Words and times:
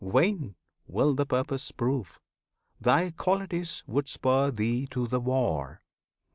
Vain 0.03 0.55
will 0.87 1.13
the 1.13 1.27
purpose 1.27 1.71
prove! 1.71 2.19
thy 2.79 3.11
qualities 3.11 3.83
Would 3.85 4.07
spur 4.07 4.49
thee 4.49 4.87
to 4.87 5.05
the 5.05 5.19
war. 5.19 5.79